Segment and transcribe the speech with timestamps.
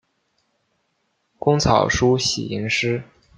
[1.37, 3.03] 工草书喜吟诗。